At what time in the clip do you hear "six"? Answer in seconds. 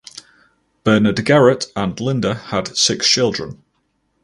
2.75-3.07